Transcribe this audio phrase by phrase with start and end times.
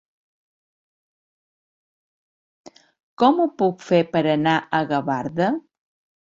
[3.23, 5.53] Com ho puc fer per anar a Gavarda?